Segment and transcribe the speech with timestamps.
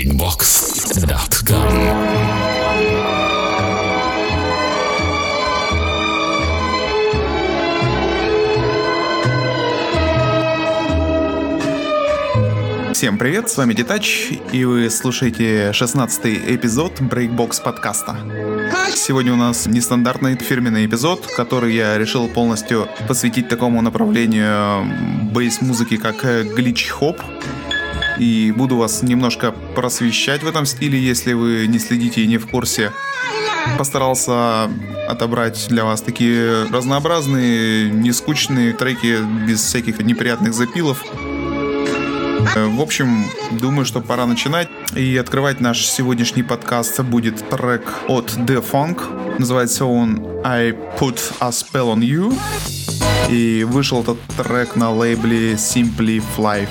[0.00, 1.50] breakbox.com.
[12.94, 18.16] Всем привет, с вами Детач, и вы слушаете 16 эпизод Breakbox подкаста.
[18.94, 24.86] Сегодня у нас нестандартный фирменный эпизод, который я решил полностью посвятить такому направлению
[25.30, 26.24] бейс-музыки, как
[26.54, 27.20] глич-хоп.
[28.20, 32.46] И буду вас немножко просвещать в этом стиле, если вы не следите и не в
[32.46, 32.92] курсе.
[33.78, 34.68] Постарался
[35.08, 41.02] отобрать для вас такие разнообразные, нескучные треки без всяких неприятных запилов.
[42.54, 44.68] Э, В общем, думаю, что пора начинать.
[44.94, 49.38] И открывать наш сегодняшний подкаст будет трек от The Funk.
[49.38, 52.38] Называется он I Put a Spell on You.
[53.30, 56.68] И вышел этот трек на лейбле Simply Fly.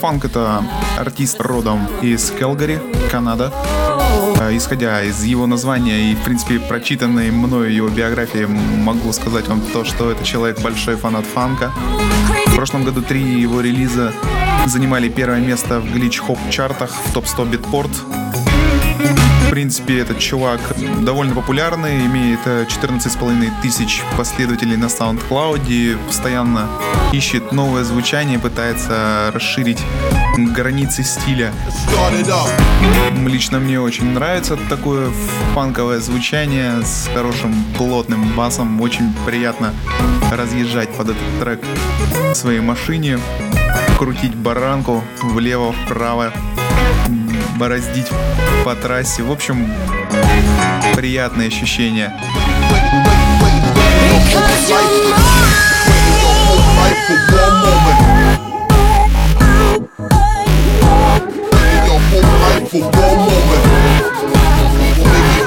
[0.00, 0.64] Funk это
[0.96, 3.52] артист родом из Келгари, Канада.
[4.40, 9.60] Э, Исходя из его названия и, в принципе, прочитанной мною его биографии, могу сказать вам
[9.60, 11.72] то, что это человек большой фанат фанка.
[12.46, 14.12] В прошлом году три его релиза
[14.66, 17.90] занимали первое место в глич-хоп чартах в топ-100 битпорт.
[19.48, 20.60] В принципе, этот чувак
[21.00, 26.68] довольно популярный, имеет э, 14,5 тысяч последователей на SoundCloud, постоянно
[27.12, 29.80] ищет новое звучание, пытается расширить
[30.36, 31.50] границы стиля.
[33.26, 35.10] Лично мне очень нравится такое
[35.54, 38.78] фанковое звучание с хорошим плотным басом.
[38.82, 39.72] Очень приятно
[40.30, 41.60] разъезжать под этот трек
[42.32, 43.18] в своей машине,
[43.98, 46.34] крутить баранку влево-вправо,
[47.58, 48.06] бороздить
[48.64, 49.22] по трассе.
[49.22, 49.70] В общем,
[50.94, 52.14] приятные ощущения.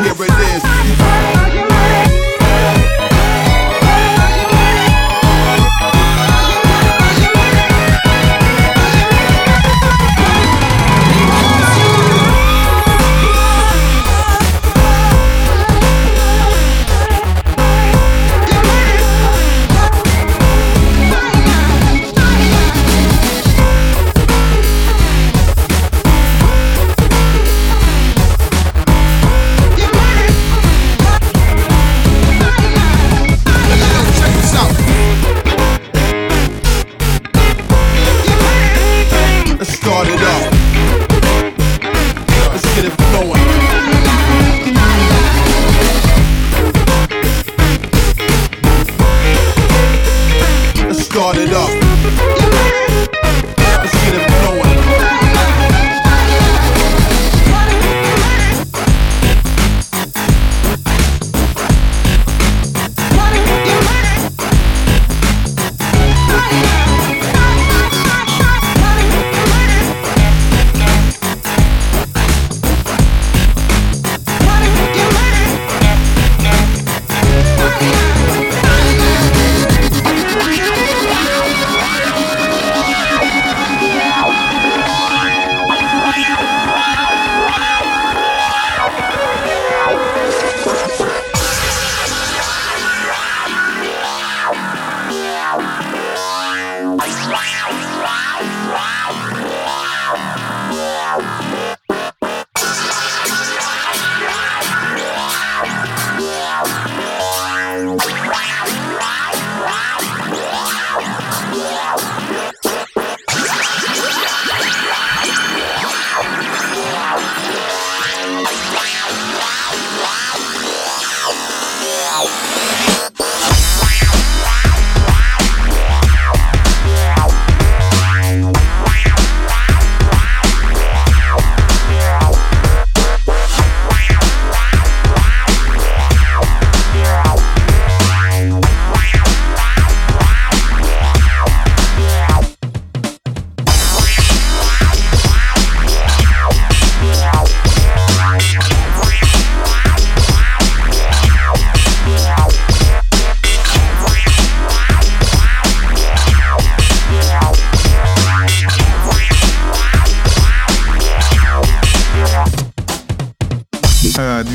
[0.04, 1.41] Here it is.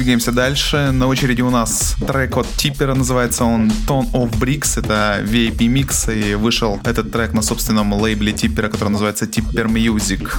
[0.07, 0.93] Двигаемся дальше.
[0.93, 4.79] На очереди у нас трек от Типпера, называется он Tone of Bricks.
[4.79, 10.31] Это VIP микс, и вышел этот трек на собственном лейбле Типпера, который называется Tipper Music.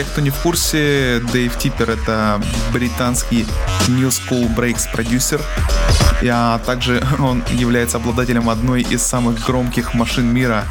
[0.00, 2.40] Тех, кто не в курсе, Дэйв Типпер— это
[2.72, 3.44] британский
[3.86, 5.42] New School Breaks продюсер,
[6.26, 10.64] а также он является обладателем одной из самых громких машин мира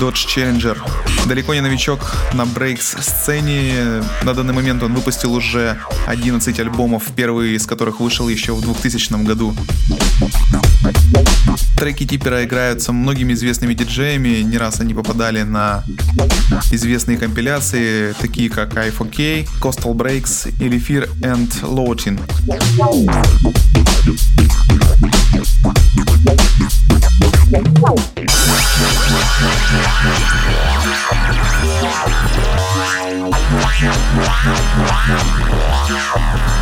[0.00, 0.78] Dodge Challenger.
[1.26, 4.02] Далеко не новичок на брейкс сцене.
[4.22, 9.24] На данный момент он выпустил уже 11 альбомов, первый из которых вышел еще в 2000
[9.24, 9.54] году.
[11.76, 15.84] Треки Типпера играются многими известными диджеями, не раз они попадали на
[16.70, 22.20] известные компиляции, такие как i4K, Coastal Breaks или Fear and Loathing.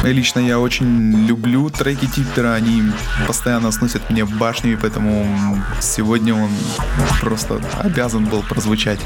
[0.02, 2.82] Лично я очень люблю треки Типпера, они
[3.26, 5.26] постоянно сносят мне башнями, поэтому
[5.80, 6.50] сегодня он
[7.20, 9.00] просто обязан был прозвучать.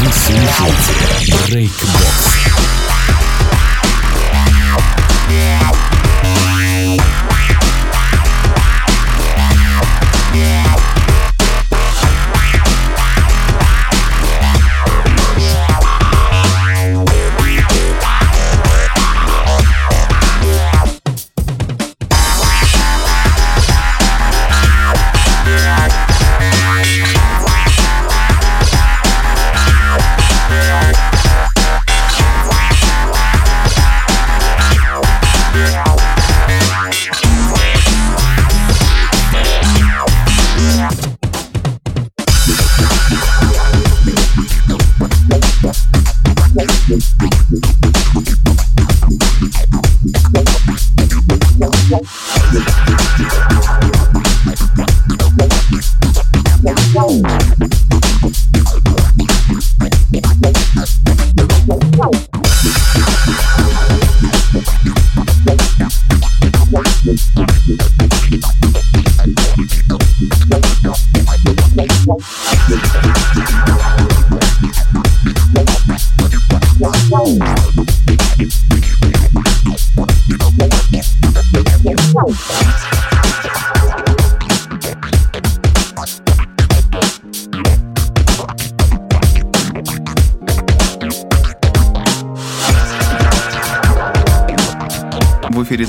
[0.00, 2.55] Вы слушаете Breakbox.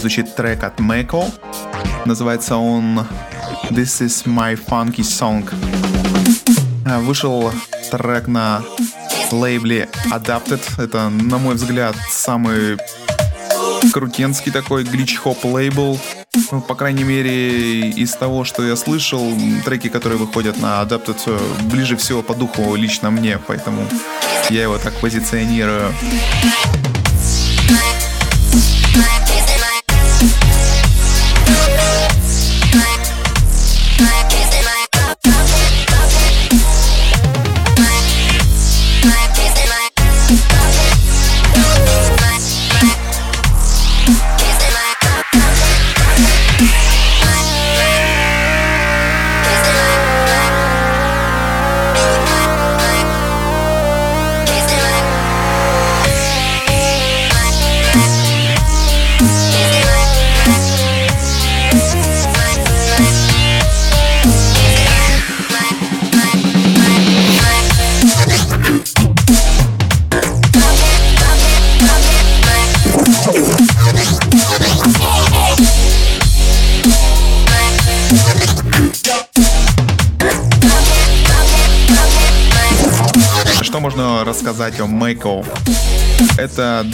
[0.08, 1.26] Звучит трек от Мэко.
[2.06, 3.06] Называется он
[3.70, 5.46] This is my funky song.
[6.86, 7.52] А, Вышел
[7.92, 8.64] трек на
[9.34, 10.62] лейбле Adapted.
[10.82, 12.78] Это, на мой взгляд, самый
[13.92, 16.00] крутенский такой глич-хоп лейбл.
[16.52, 19.34] Ну, по крайней мере, из того, что я слышал,
[19.66, 23.86] треки, которые выходят на Adapted, э, ближе всего по духу лично мне, поэтому
[24.50, 25.94] я его так позиционирую.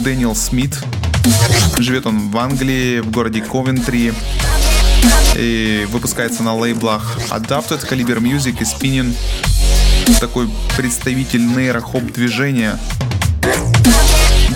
[0.04, 0.78] Дэниел Смит.
[1.78, 4.14] Живет он в Англии, в городе Ковентри.
[5.36, 9.16] И выпускается на лейблах Adapted, Caliber Music и Spinning.
[10.20, 12.78] Такой представитель нейрохоп движения.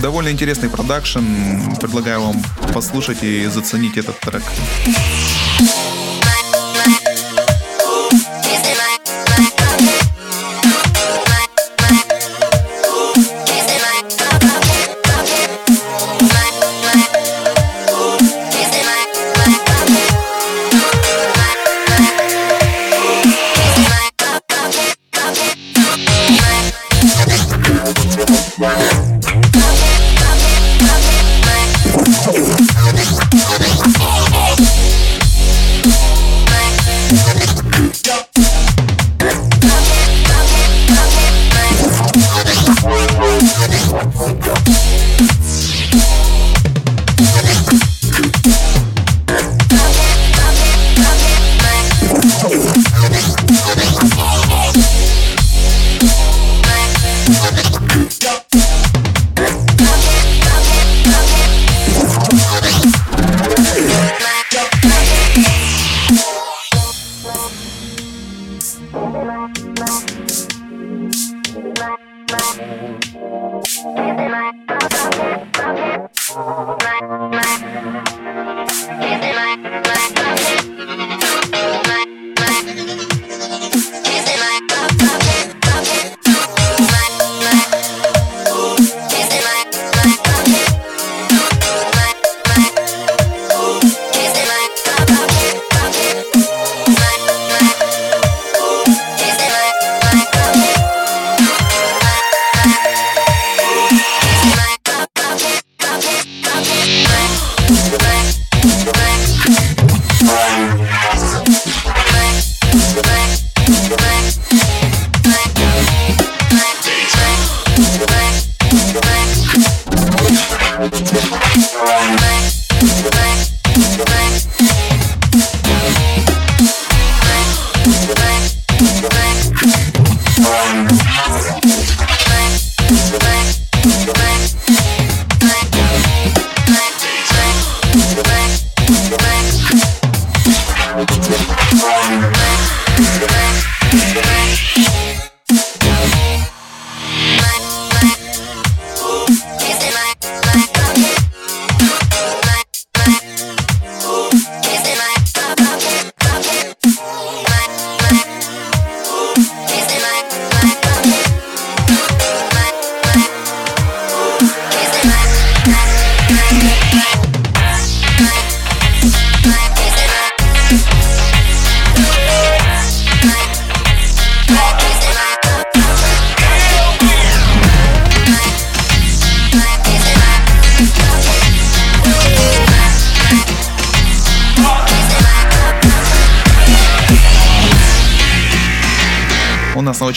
[0.01, 1.23] Довольно интересный продакшн.
[1.79, 4.43] Предлагаю вам послушать и заценить этот трек.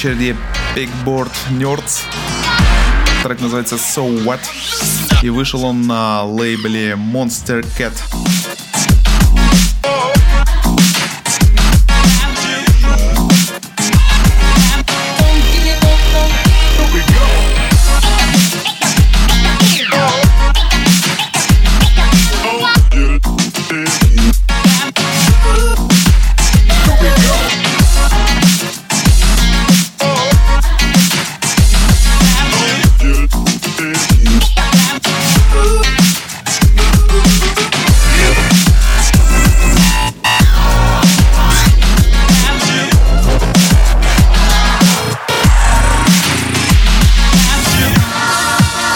[0.00, 0.34] Очереди
[0.74, 2.04] Big Board Nerds.
[3.22, 4.40] Трек называется So What.
[5.22, 7.92] И вышел он на лейбле Monster Cat.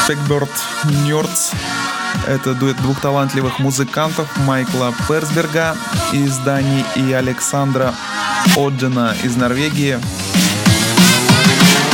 [0.09, 0.51] Techbird
[0.85, 1.55] Nerds.
[2.27, 5.75] Это дуэт двух талантливых музыкантов Майкла Персберга
[6.13, 7.95] из Дании и Александра
[8.55, 9.99] Оджена из Норвегии.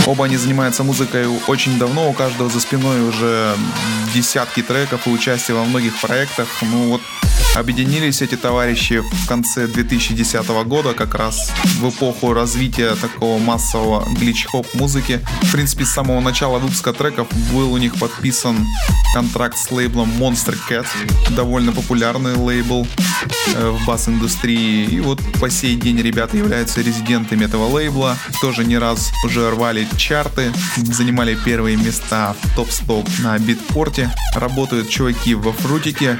[0.06, 3.54] Оба они занимаются музыкой очень давно, у каждого за спиной уже
[4.12, 6.48] десятки треков и участие во многих проектах.
[6.62, 7.02] Ну вот
[7.54, 14.72] Объединились эти товарищи в конце 2010 года, как раз в эпоху развития такого массового глич-хоп
[14.74, 15.20] музыки.
[15.42, 18.64] В принципе, с самого начала выпуска треков был у них подписан
[19.12, 20.86] контракт с лейблом Monster Cat,
[21.34, 22.86] довольно популярный лейбл
[23.48, 24.84] э, в бас-индустрии.
[24.84, 28.16] И вот по сей день ребята являются резидентами этого лейбла.
[28.40, 34.14] Тоже не раз уже рвали чарты, занимали первые места в топ-стоп на битпорте.
[34.36, 36.18] Работают чуваки во фрутике,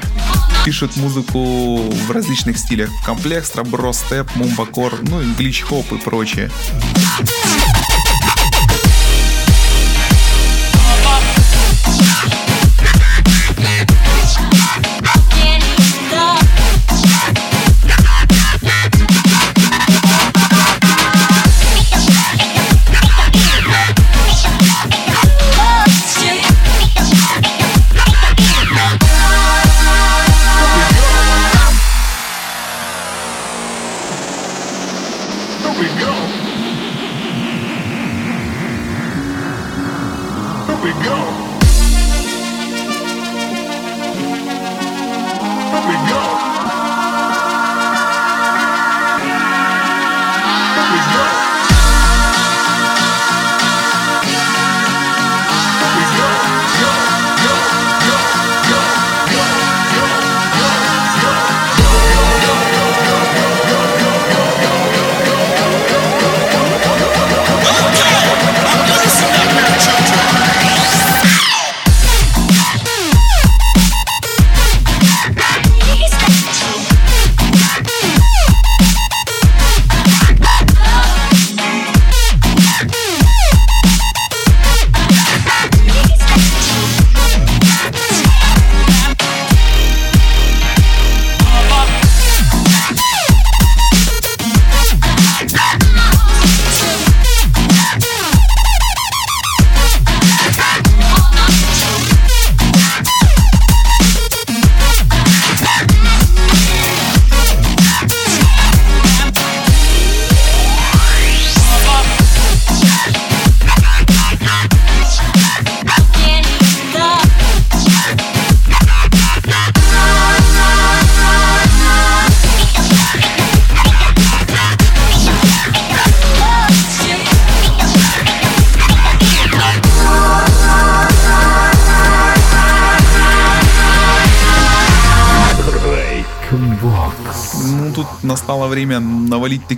[0.65, 2.89] пишут музыку в различных стилях.
[3.05, 6.49] Комплекс, робро, степ, мумбакор, ну и глич-хоп и прочее.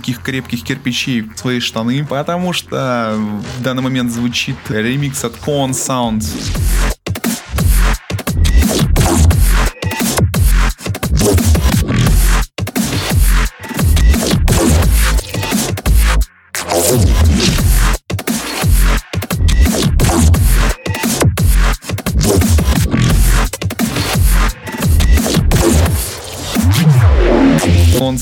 [0.04, 3.16] Таких крепких кирпичей в свои штаны, потому что
[3.58, 6.22] в данный момент звучит ремикс от Con Sound.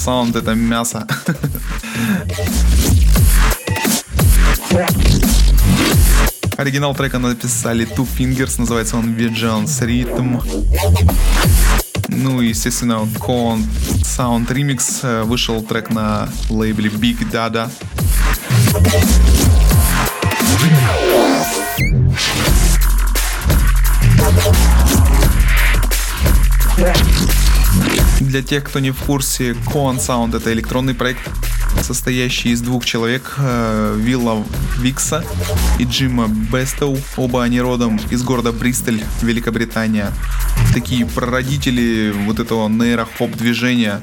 [0.04, 1.06] Sound это мясо.
[6.56, 10.42] Оригинал трека написали Two Fingers, называется он Vigilance Rhythm.
[12.08, 13.62] Ну и, естественно, Con
[14.02, 17.70] Sound Remix э, вышел трек на лейбле Big Dada.
[28.32, 31.20] Для тех, кто не в курсе, Con Sound это электронный проект,
[31.82, 34.42] состоящий из двух человек, э, Вилла
[34.78, 35.22] Викса
[35.78, 36.96] и Джима Бестоу.
[37.18, 40.10] Оба они родом из города Бристоль, Великобритания.
[40.72, 44.00] Такие прародители вот этого нейрохоп движения.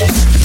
[0.00, 0.39] Thank.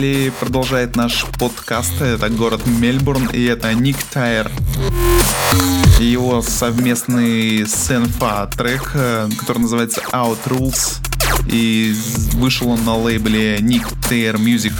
[0.00, 2.00] Австралии продолжает наш подкаст.
[2.00, 4.50] Это город Мельбурн, и это Ник Тайер.
[5.98, 11.02] И Его совместный сенфа трек, э, который называется Out Rules.
[11.52, 11.94] И
[12.32, 14.72] вышел он на лейбле Nick Tire Music.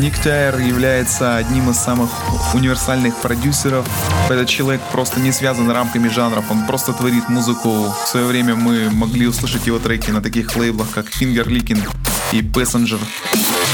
[0.00, 2.08] Ник Тайер является одним из самых
[2.54, 3.86] универсальных продюсеров.
[4.30, 7.94] Этот человек просто не связан рамками жанров, он просто творит музыку.
[8.06, 11.86] В свое время мы могли услышать его треки на таких лейблах, как Finger Licking
[12.32, 12.98] и Passenger.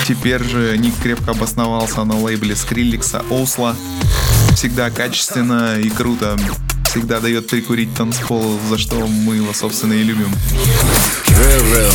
[0.09, 3.77] Теперь же Ник крепко обосновался на лейбле Скрилликса Оусла.
[4.57, 6.37] Всегда качественно и круто.
[6.87, 10.35] Всегда дает прикурить танцпол, за что мы его, собственно, и любим.
[11.29, 11.93] Real.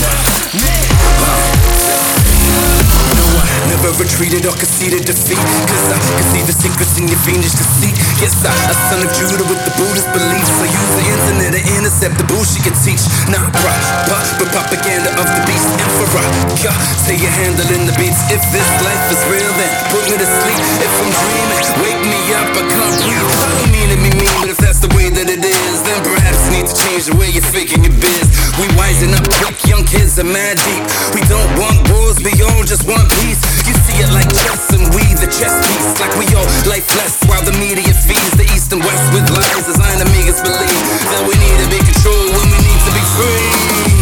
[3.18, 5.42] No, I never retreated or conceded defeat.
[5.68, 7.96] Cause I can see the secrets in your fiendish deceit.
[8.24, 10.54] Yes, I, a son of Judah with the Buddhist beliefs.
[10.62, 13.04] I use the internet to intercept the bullshit you teach.
[13.28, 16.26] Not proper, but propaganda of the beast emperor.
[16.64, 18.22] Yeah, say you're handling the beats.
[18.32, 20.60] If this life is real, then put me to sleep.
[20.80, 23.28] If I'm dreaming, wake me up, I can't breathe.
[23.28, 26.02] I don't mean to be mean, but if that's the way that it is, then
[26.02, 28.26] perhaps you need to change the way you're faking your biz.
[28.58, 30.84] We wising up quick, young kids are mad deep.
[31.14, 33.42] We don't want wars, we all just want peace.
[33.70, 36.02] You see it like chess and we the chess piece.
[36.02, 39.70] Like we all lifeless while the media feeds the east and west with lies.
[39.70, 42.92] Design to make us believe that we need to be controlled when we need to
[42.98, 44.01] be free.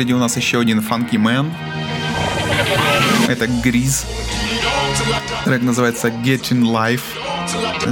[0.00, 1.52] Очереди у нас еще один Funky Man.
[3.28, 4.06] Это Гриз.
[5.44, 7.02] Трек называется Getting Life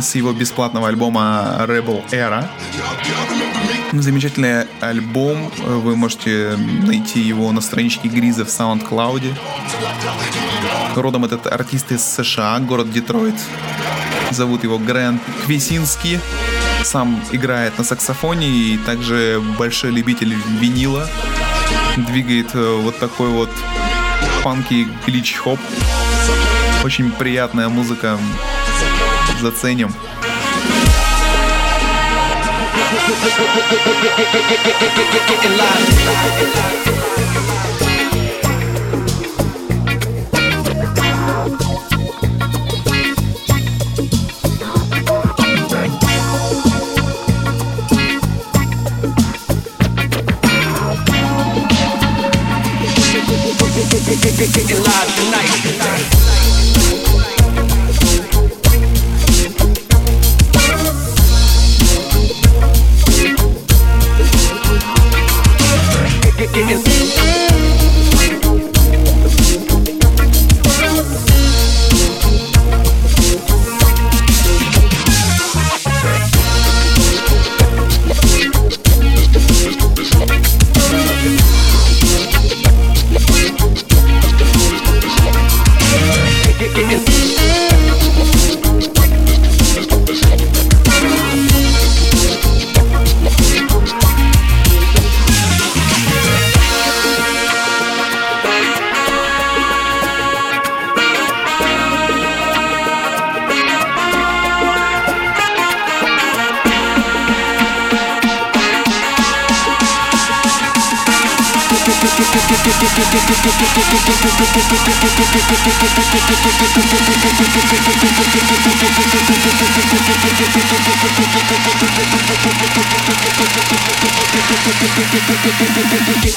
[0.01, 2.49] с его бесплатного альбома Rebel Era.
[3.93, 5.51] Замечательный альбом.
[5.59, 9.35] Вы можете найти его на страничке Гриза в SoundCloud.
[10.97, 13.37] Родом этот артист из США, город Детройт.
[14.31, 16.21] Зовут его Грэнд Квесинский.
[16.85, 21.07] Сам играет на саксофоне и также большой любитель винила.
[22.07, 23.51] Двигает э, вот такой вот
[24.43, 25.59] панки глич-хоп.
[26.85, 28.19] Очень приятная музыка.
[29.41, 29.93] Заценим.
[35.29, 35.59] Getting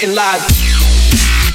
[0.01, 1.50] Getting live.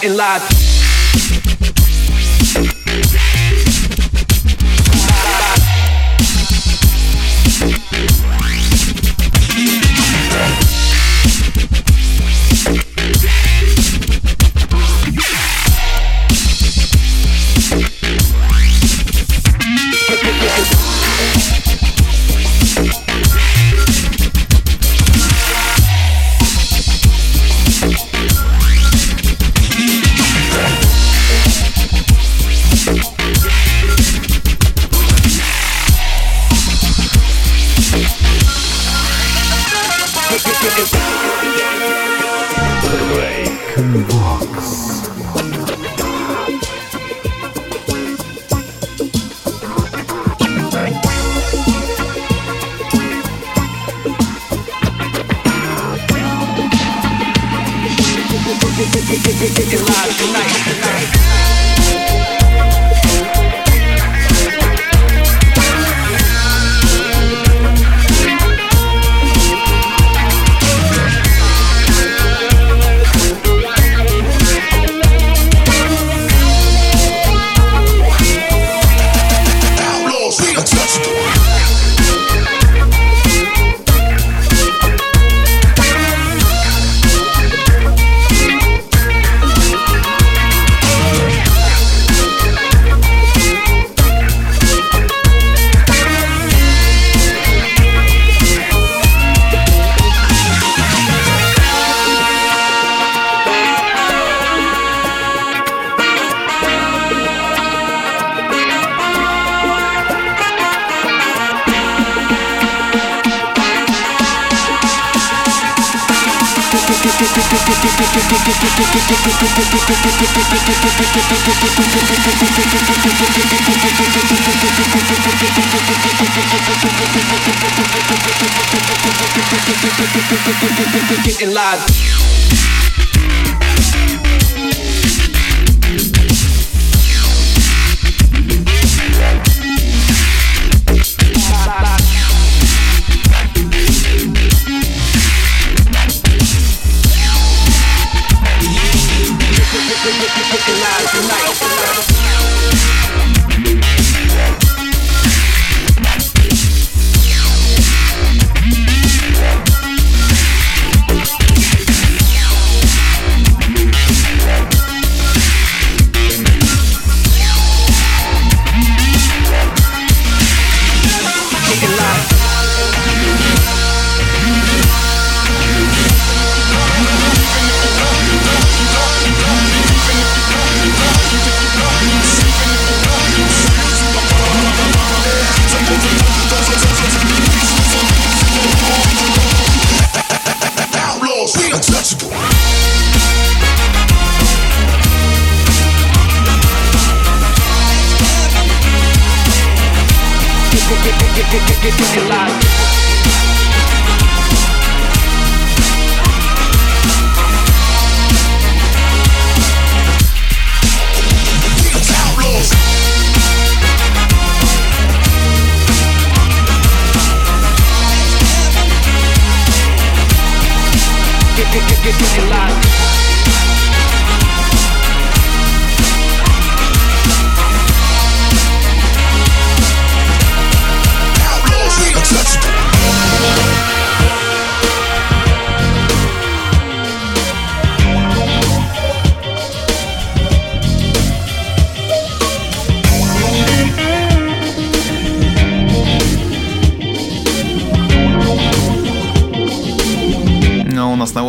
[0.00, 0.59] Getting live.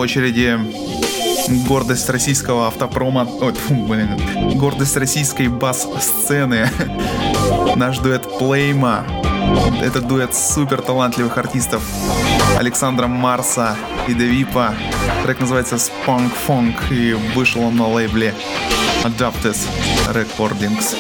[0.02, 0.60] Очереди
[1.68, 4.18] гордость российского автопрома, ой, фу, блин,
[4.58, 6.68] гордость российской бас-сцены.
[7.76, 9.06] Наш дуэт Плейма.
[9.82, 11.84] Это дуэт супер талантливых артистов
[12.58, 14.74] Александра Марса и Девипа.
[15.24, 18.34] Трек называется Spunk Funk и вышел он на лейбле
[19.04, 19.58] Adapted
[20.14, 20.96] Recordings.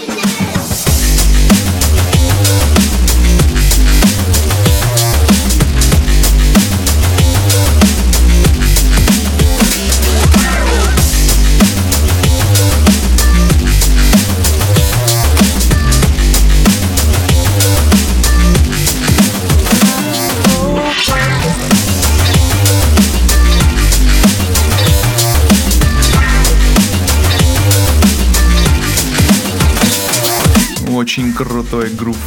[31.21, 32.17] Очень крутой групп.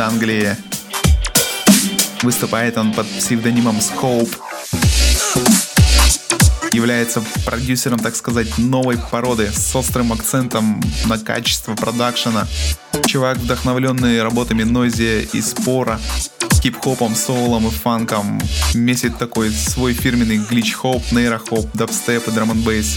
[0.00, 0.56] Англии.
[2.22, 4.34] Выступает он под псевдонимом Scope.
[6.72, 12.46] Является продюсером, так сказать, новой породы с острым акцентом на качество продакшена.
[13.06, 16.00] Чувак, вдохновленный работами Нойзи и Спора,
[16.62, 18.40] хип-хопом, соулом и фанком,
[18.74, 22.96] месяц такой свой фирменный глич-хоп, нейро-хоп, дабстеп и драм бейс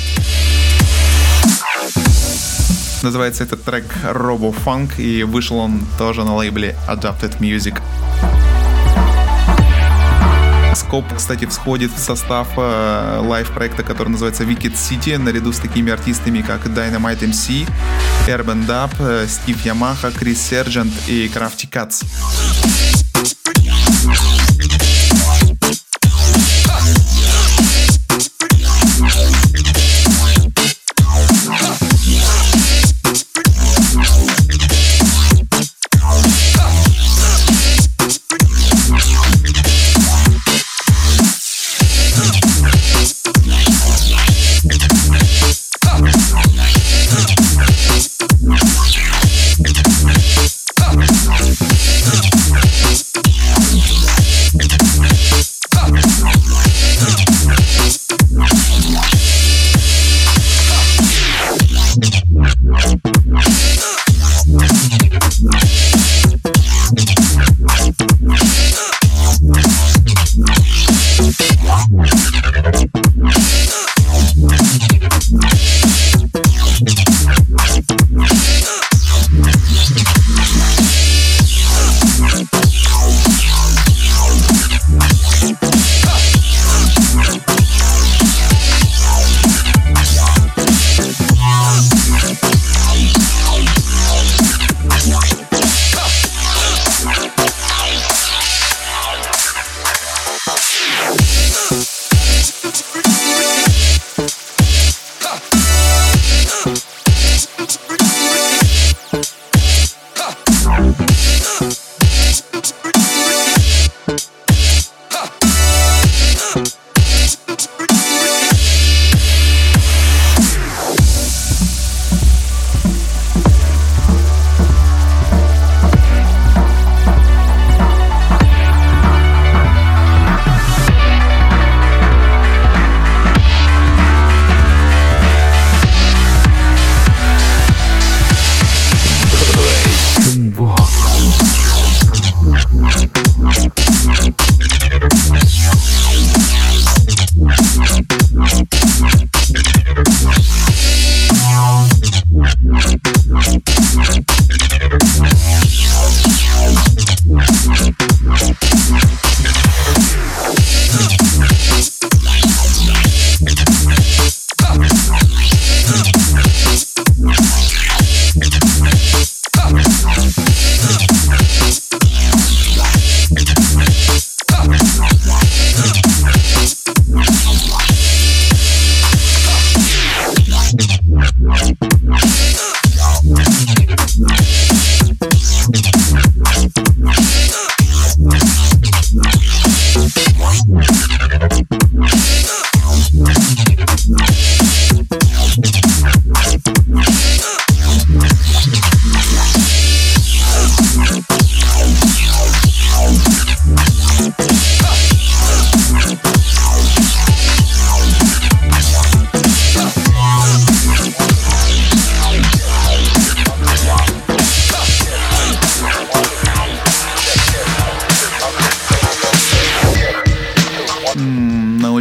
[3.04, 7.78] Называется этот трек Robo Funk и вышел он тоже на лейбле Adapted Music.
[10.74, 16.42] Скоп, кстати, всходит в состав э, лайв-проекта, который называется Wicked City, наряду с такими артистами,
[16.42, 17.68] как Dynamite MC,
[18.28, 22.06] Urban Dub, э, Стив Ямаха, Крис Сержант и Crafty Cats.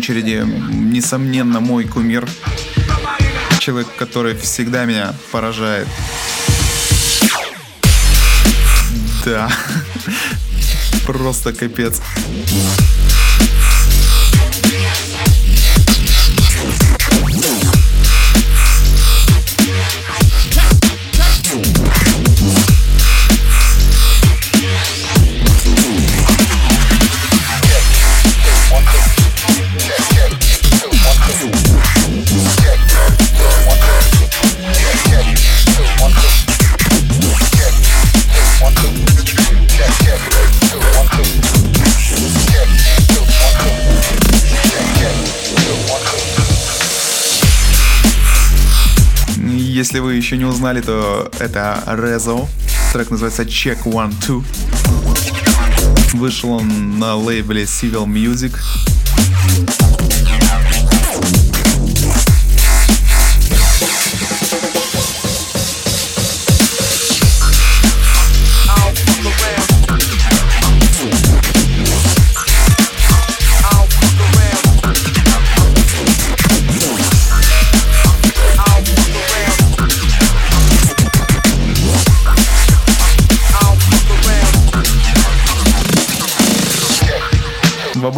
[0.02, 2.28] Очереди, несомненно, мой кумир.
[3.60, 5.86] Человек, который всегда меня поражает.
[9.24, 9.48] Да.
[11.06, 12.02] Просто капец.
[50.02, 52.48] Вы еще не узнали, то это Резо.
[52.92, 54.44] Трек называется Check One Two.
[56.14, 58.54] Вышел он на лейбле Civil Music.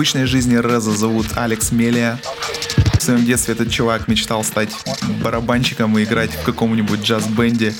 [0.04, 2.20] Обычной жизни Реза зовут Алекс Мелия.
[2.98, 4.68] В своем детстве этот чувак мечтал стать
[5.22, 7.72] барабанщиком и играть в каком-нибудь джаз-бенде.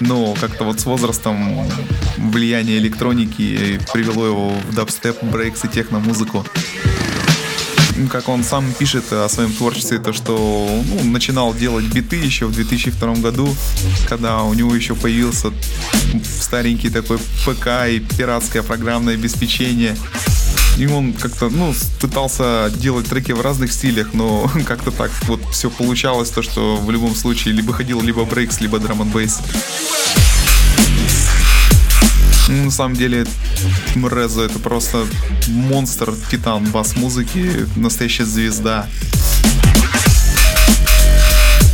[0.00, 1.70] Но как-то вот с возрастом
[2.16, 6.44] влияние электроники привело его в дабстеп, брейкс и техно-музыку.
[8.10, 12.52] Как он сам пишет о своем творчестве, то что ну, начинал делать биты еще в
[12.52, 13.54] 2002 году,
[14.08, 15.52] когда у него еще появился
[16.24, 19.96] старенький такой ПК и пиратское программное обеспечение.
[20.78, 25.70] И он как-то, ну, пытался делать треки в разных стилях, но как-то так вот все
[25.70, 29.40] получалось, то что в любом случае либо ходил либо брейкс, либо драм н бейс.
[32.48, 33.26] Ну, На самом деле,
[33.96, 35.04] Мрезо это просто
[35.48, 38.86] монстр, титан бас-музыки, настоящая звезда.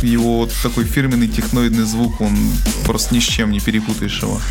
[0.01, 2.35] Его вот такой фирменный техноидный звук, он
[2.85, 4.41] просто ни с чем не перепутаешь его.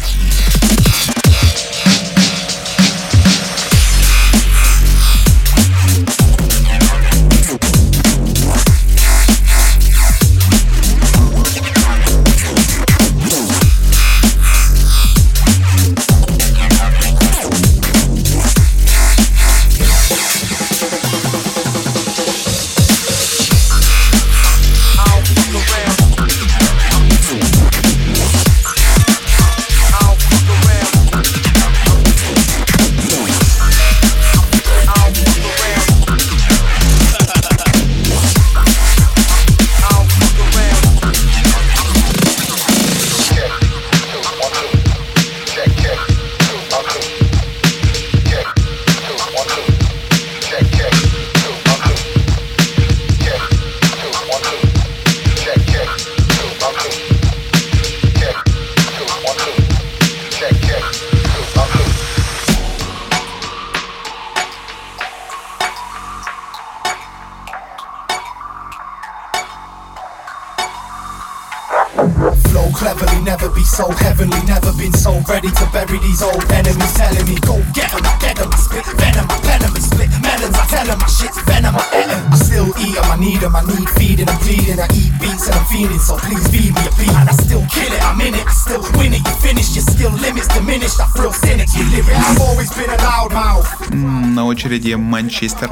[94.54, 95.68] Очереди Манчестер,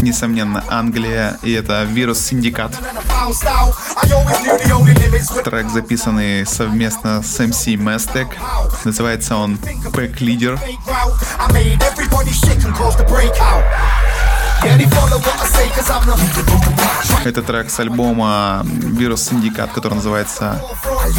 [0.00, 2.72] несомненно Англия, и это Virus Syndicate.
[5.44, 8.28] Трек записанный совместно с MC Mestek.
[8.84, 10.60] Называется он Pack Leader.
[17.24, 20.62] Это трек с альбома Virus Syndicate, который называется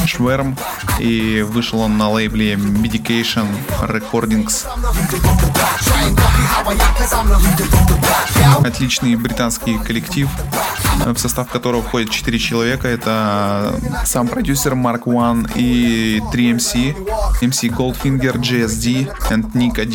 [0.06, 0.58] Swarm.
[1.00, 3.48] И вышел он на лейбле Medication
[3.82, 4.66] Recordings.
[8.66, 10.30] Отличный британский коллектив,
[11.06, 12.88] в состав которого входит 4 человека.
[12.88, 13.74] Это
[14.06, 16.96] сам продюсер Марк Уан и 3 MC.
[17.70, 19.86] Goldfinger, JSD и Ника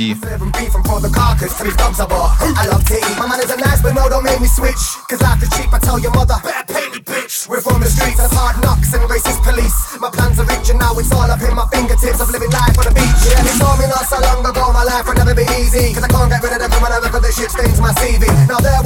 [6.95, 7.49] the bitch.
[7.49, 9.99] We're from the streets of hard knocks and racist police.
[10.01, 12.21] My plans are rich and now it's all up in my fingertips.
[12.21, 13.21] I'm living life on the beach.
[13.27, 15.93] Yeah, they told me not so long ago my life would never be easy.
[15.95, 17.93] Cause I can't get rid of them when I look at the shit stains my
[17.99, 18.25] CV.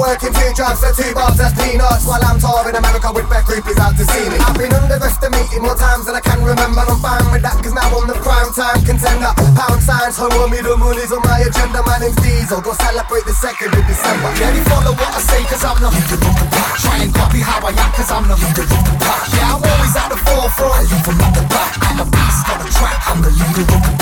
[0.08, 2.08] Working two jobs for two bobs, that's peanuts.
[2.08, 4.40] While I'm touring America with back groupies out to see me.
[4.40, 6.80] I've been underestimated more times than I can remember.
[6.80, 9.28] I'm fine with that cause now I'm the prime time contender.
[9.52, 11.84] Pound signs, hello me, the money's on my agenda.
[11.84, 14.32] My name's Diesel, go celebrate the 2nd of December.
[14.40, 18.00] Yeah, they follow what I say cause I'm not Try and copy how I act
[18.00, 20.72] cause I'm not Yeah, I'm always at the forefront.
[20.72, 21.72] I at the back.
[21.84, 23.97] I'm a beast on the track, I'm the leader of the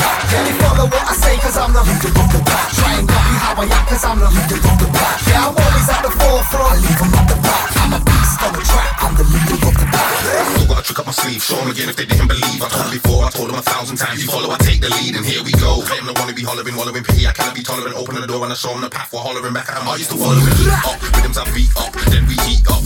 [1.47, 1.87] what I say cause I'm not
[2.75, 4.33] Try and copy how I act cause I'm not
[5.27, 6.73] Yeah, I'm always at the forefront.
[6.73, 7.71] I leave them at the back.
[7.77, 10.11] I'm a beast on the track, I'm the leader of the pack.
[10.27, 12.61] Still got a trick up my sleeve, show 'em again if they didn't believe.
[12.63, 14.23] I told 'em before, I told them a thousand times.
[14.23, 15.83] You follow, I take the lead, and here we go.
[15.87, 17.27] Claim don't wanna be hollering, wallowing pity.
[17.27, 17.95] I cannot be tolerant.
[17.97, 19.09] Open the door and I show 'em the path.
[19.13, 19.89] We're hollering back at 'em.
[19.89, 20.87] I used to follow it.
[20.91, 22.83] Up, rhythms I beat up, then we heat up,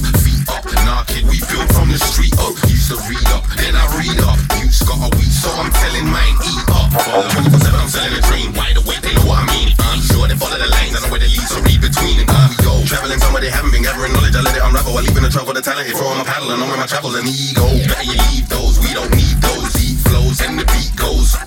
[0.61, 0.84] up.
[0.84, 2.52] Nah, we built from the street up.
[2.68, 4.38] Used to read up, then I read up.
[4.61, 6.88] You's got a weed, so I'm telling mine, eat up.
[6.92, 8.52] Follow 24 7, I'm selling a dream.
[8.54, 9.72] Wide awake, they know what I mean.
[9.78, 12.20] Uh, I'm sure they follow the lines, I know where they lead, so read between.
[12.20, 12.72] And we go.
[12.84, 14.96] Traveling somewhere they haven't been gathering knowledge, I let it unravel.
[14.96, 17.16] I leave in the trouble, the talented, throw on my paddle, and on my travels
[17.16, 17.66] and ego.
[17.88, 19.89] Better you leave those, we don't need those.
[20.11, 21.38] Flows, and the beat goes.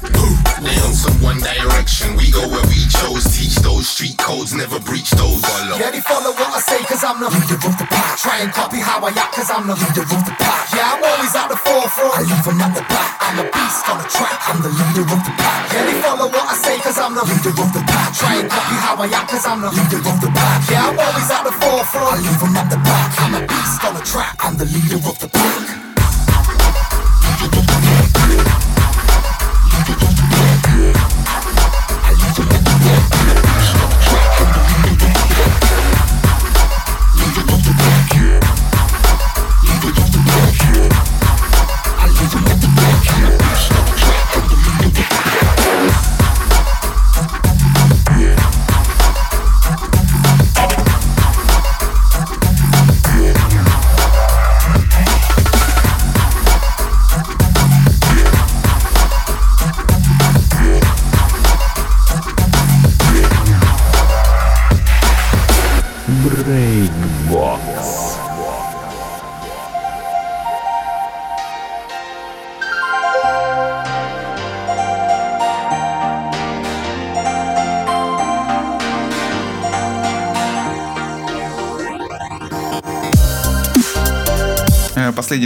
[0.64, 3.28] They some one direction, we go where we chose.
[3.28, 5.43] Teach those street codes, never breach those.
[5.43, 5.76] Follow.
[5.76, 8.16] Yeah, they follow what I say cause I'm the leader of the pack.
[8.16, 10.72] Try and copy how I act cause I'm the leader of the pack.
[10.72, 12.16] Yeah, I'm always at the forefront.
[12.16, 13.11] I leave them at the back.
[13.20, 14.39] I'm a beast on the track.
[14.47, 15.61] I'm the leader of the pack.
[15.76, 18.16] Yeah, they follow what I say cause I'm the leader of the pack.
[18.16, 20.72] Try and copy how I act cause I'm the leader of the pack.
[20.72, 22.16] Yeah, I'm always at the forefront.
[22.16, 23.11] I leave them at the back.
[23.20, 24.39] I'm a beast on the track.
[24.39, 25.83] I'm the leader of the pack.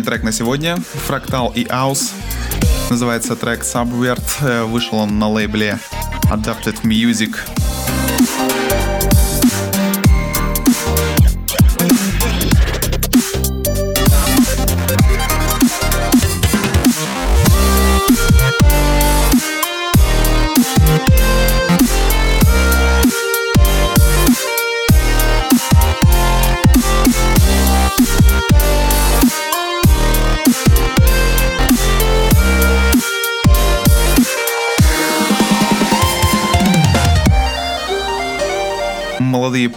[0.08, 0.78] Трек на сегодня.
[0.78, 2.14] Фрактал и Аус.
[2.89, 4.24] Называется трек Subvert.
[4.39, 5.80] Э, Вышел он на лейбле
[6.32, 7.36] Adapted Music.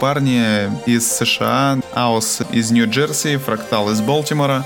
[0.00, 4.64] парни из США, Аус из Нью-Джерси, Fractal из Балтимора.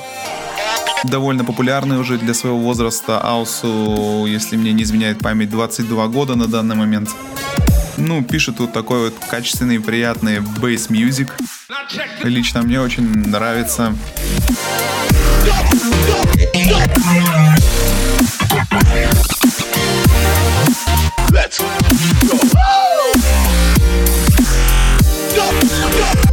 [1.02, 6.46] Довольно популярный уже для своего возраста Аусу, если мне не изменяет память, 22 года на
[6.46, 7.10] данный момент.
[7.96, 11.34] Ну, пишет вот такой вот качественный, приятный bass music.
[12.22, 13.94] Лично мне очень нравится.
[21.32, 22.63] Let's go.
[25.34, 25.50] go,
[25.90, 26.23] go.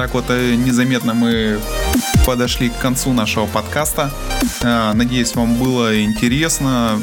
[0.00, 1.60] Так вот э, незаметно мы
[2.24, 4.10] подошли к концу нашего подкаста.
[4.62, 6.98] Э, Надеюсь, вам было интересно.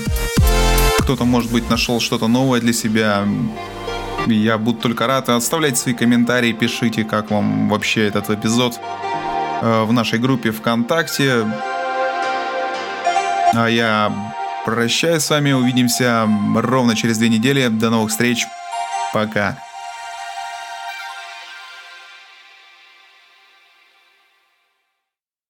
[1.01, 3.23] Кто-то, может быть, нашел что-то новое для себя.
[4.25, 5.29] Я буду только рад.
[5.29, 8.79] Оставляйте свои комментарии, пишите, как вам вообще этот эпизод
[9.61, 11.45] э, в нашей группе ВКонтакте.
[13.53, 14.11] А я
[14.65, 15.51] прощаюсь с вами.
[15.51, 17.67] Увидимся ровно через две недели.
[17.67, 18.47] До новых встреч.
[19.13, 19.55] Пока.